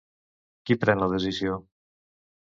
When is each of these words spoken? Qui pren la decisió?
Qui 0.69 0.77
pren 0.85 1.03
la 1.03 1.11
decisió? 1.13 1.61